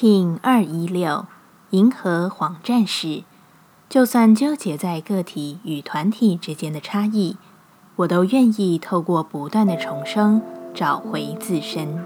[0.00, 1.26] King 二一六，
[1.72, 3.22] 银河黄战士。
[3.86, 7.36] 就算纠结在个体与团体之间的差异，
[7.96, 10.40] 我都愿意透过不断的重生，
[10.72, 12.02] 找回自身。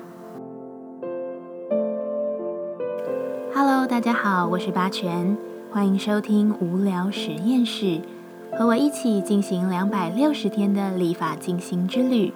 [3.54, 5.38] Hello，大家好，我是八全，
[5.70, 8.00] 欢迎收听无聊实验室，
[8.58, 12.32] 和我一起进行两百六十天的立法进行之旅，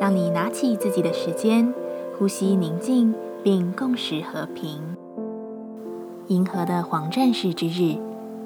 [0.00, 1.74] 让你拿起自己的时间，
[2.18, 3.14] 呼吸宁静。
[3.44, 4.80] 并共识和平。
[6.28, 7.98] 银河的黄战士之日，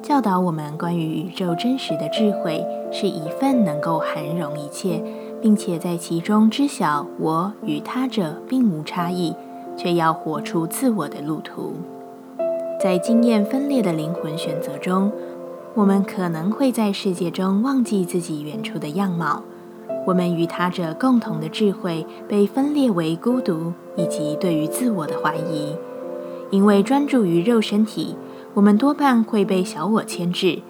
[0.02, 5.00] 教导我们关于宇宙真实的智慧，是一份能够涵容一切，
[5.40, 9.36] 并且在其中知晓我与他者并无差异，
[9.76, 11.74] 却要活出自我的路途。
[12.82, 15.12] 在经验分裂的灵魂选择中，
[15.74, 19.44] 我们可能会在世界中忘记自己原初的样貌。
[20.08, 25.76] 我们与他者共同的智慧被分裂为孤独以及对于自我的怀疑，
[26.48, 28.16] 因为专注于肉身体，
[28.54, 30.60] 我们多半会被小我牵制，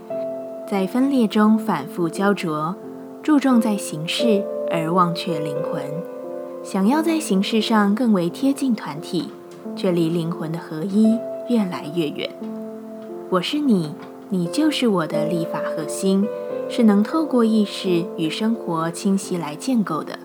[0.68, 2.74] 在分裂中反复焦灼，
[3.22, 5.84] 注重在形式而忘却灵魂，
[6.64, 9.28] 想要在形式上更为贴近团体，
[9.76, 11.16] 却离灵魂的合一
[11.48, 12.28] 越来越远。
[13.30, 13.94] 我是你，
[14.30, 16.26] 你就是我的立法核心。
[16.68, 20.18] 是能透过意识与生活清晰来建构的。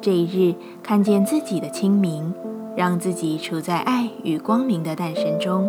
[0.00, 2.32] 这一日，看见自己的清明，
[2.76, 5.68] 让自己处在爱与光明的诞生中，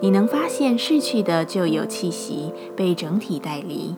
[0.00, 3.94] 你能发现逝去的旧有气息被整体带离，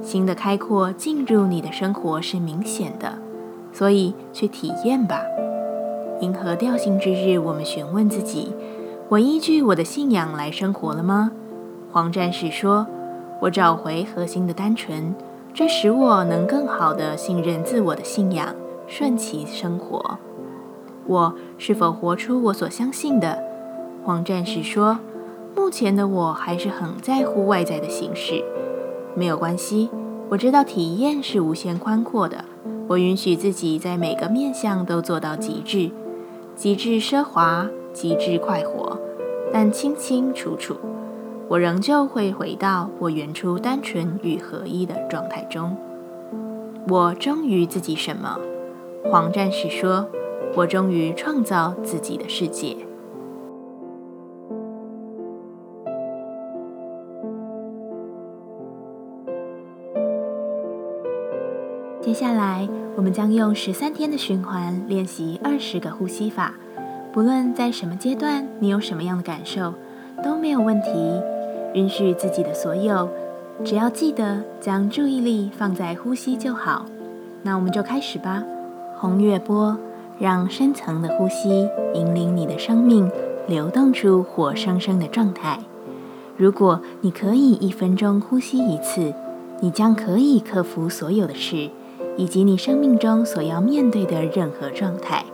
[0.00, 3.18] 新的开阔进入你的生活是明显的。
[3.72, 5.22] 所以，去体验吧。
[6.20, 8.52] 银河调性之日，我们询问自己：
[9.08, 11.32] 我依据我的信仰来生活了吗？
[11.90, 12.86] 黄战士说。
[13.40, 15.14] 我找回核心的单纯，
[15.54, 18.54] 这使我能更好地信任自我的信仰，
[18.86, 20.18] 顺其生活。
[21.06, 23.42] 我是否活出我所相信的？
[24.04, 24.98] 黄战士说
[25.56, 28.44] ：“目前的我还是很在乎外在的形式。
[29.14, 29.88] 没有关系，
[30.28, 32.44] 我知道体验是无限宽阔的。
[32.88, 35.90] 我允许自己在每个面向都做到极致，
[36.54, 38.98] 极致奢华，极致快活，
[39.50, 40.76] 但清清楚楚。”
[41.50, 45.76] 我仍旧会回到我原初单纯与合一的状态中。
[46.88, 48.38] 我忠于自己什么？
[49.10, 50.06] 黄战士说
[50.54, 52.76] ：“我忠于创造自己的世界。”
[62.00, 66.54] 接下来，我们将用十三天的循环练习二十个呼吸法。
[67.12, 69.74] 不论在什么阶段，你有什么样的感受，
[70.22, 71.20] 都没有问题。
[71.74, 73.08] 允许自己的所有，
[73.64, 76.86] 只要记得将注意力放在呼吸就好。
[77.42, 78.44] 那我们就开始吧。
[78.98, 79.76] 红月波，
[80.18, 83.10] 让深层的呼吸引领你的生命
[83.48, 85.58] 流动出活生生的状态。
[86.36, 89.12] 如果你可以一分钟呼吸一次，
[89.60, 91.70] 你将可以克服所有的事，
[92.16, 95.24] 以及你生命中所要面对的任何状态。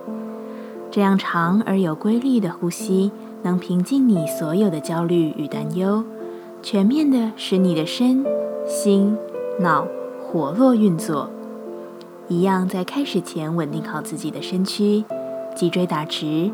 [0.91, 3.11] 这样长而有规律的呼吸，
[3.43, 6.05] 能平静你所有的焦虑与担忧。
[6.63, 8.25] 全面的使你的身
[8.67, 9.17] 心
[9.61, 9.87] 脑
[10.21, 11.31] 活络运作，
[12.29, 15.05] 一样在开始前稳定好自己的身躯，
[15.55, 16.51] 脊椎打直，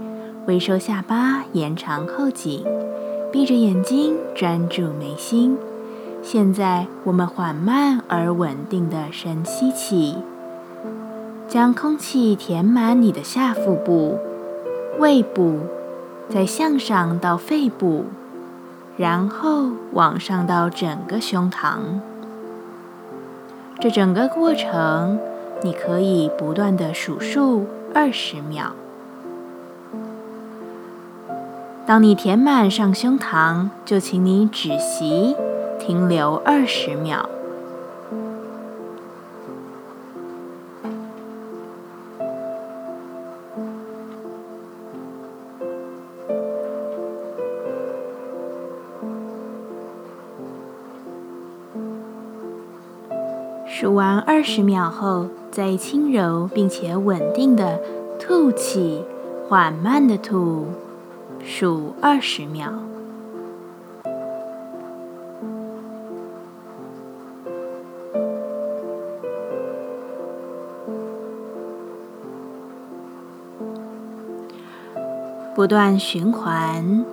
[0.46, 2.64] 微收下巴，延长后颈，
[3.32, 5.56] 闭着眼睛专注眉心。
[6.22, 10.16] 现在我们缓慢而稳定的深吸气，
[11.48, 14.18] 将空气填满你的下腹部、
[14.98, 15.60] 胃部，
[16.28, 18.04] 再向上到肺部。
[18.97, 21.78] 然后往上到整个胸膛，
[23.80, 25.19] 这整个过程
[25.62, 28.72] 你可以不断的数数二十秒。
[31.84, 35.34] 当你填满上胸膛，就请你止息，
[35.78, 37.28] 停留二十秒。
[53.82, 57.80] 数完二十秒后，再轻柔并且稳定的
[58.16, 59.02] 吐气，
[59.48, 60.66] 缓慢的吐，
[61.44, 62.72] 数二十秒。
[75.56, 77.04] 不断循环，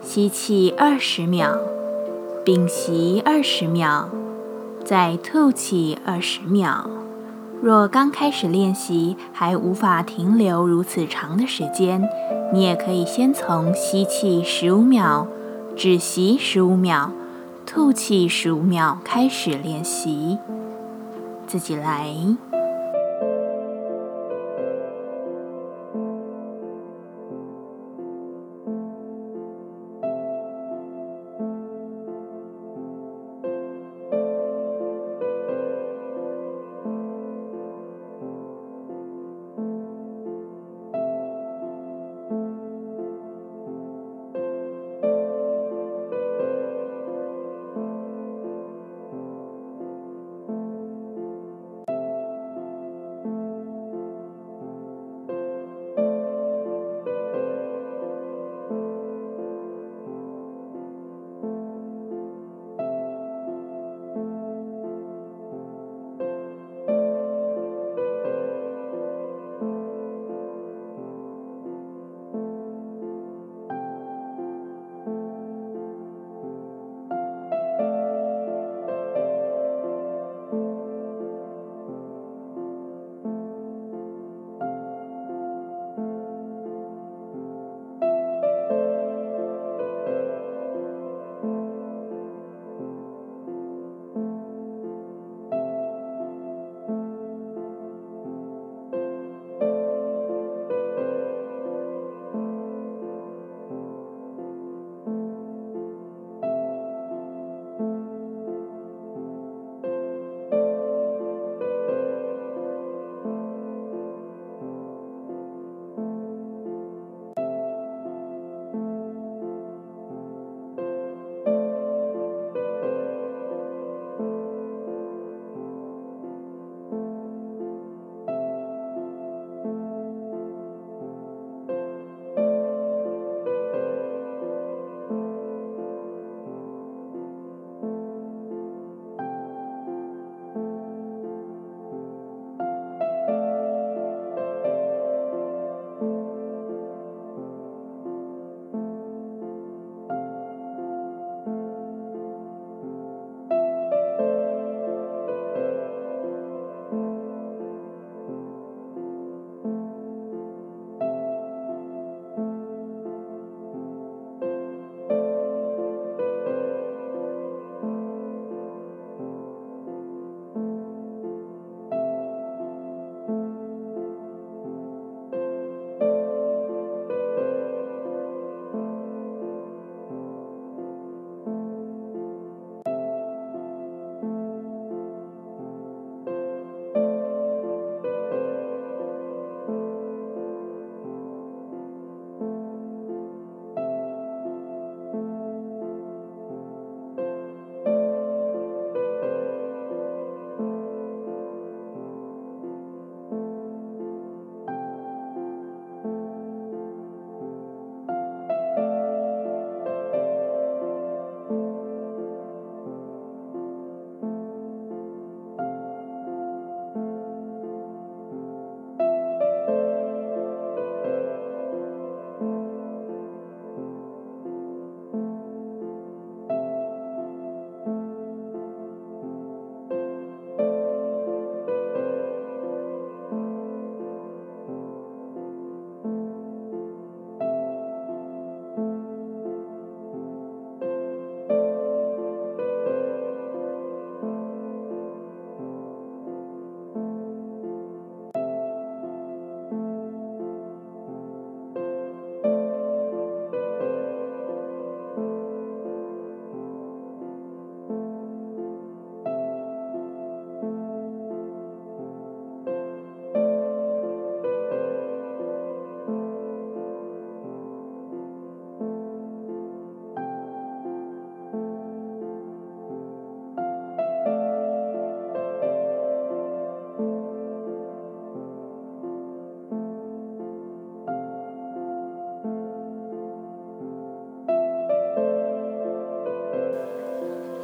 [0.00, 1.58] 吸气二十秒，
[2.42, 4.08] 屏息二十秒。
[4.86, 6.88] 再吐气二十秒，
[7.60, 12.08] 若刚开始练习还无法停留如此长的时间，
[12.52, 15.26] 你也可以先从吸气十五秒、
[15.74, 17.10] 止息十五秒、
[17.66, 20.38] 吐气十五秒开始练习，
[21.48, 22.14] 自己来。